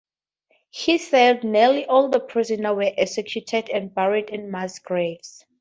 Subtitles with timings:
[0.71, 5.45] He said nearly all the prisoners were executed and buried in mass graves.